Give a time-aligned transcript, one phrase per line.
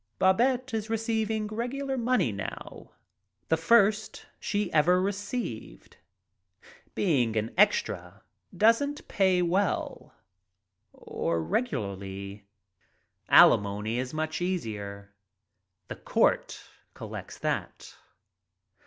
[0.17, 2.89] Babette is receiving regular money now,
[3.49, 5.97] the first she ever received.
[6.95, 8.23] Being an "extra"
[8.57, 10.15] doesn't pay well,
[10.91, 12.47] or regularly.
[13.29, 15.13] Alimony is much easier.
[15.87, 16.59] The court
[16.95, 17.95] collects that.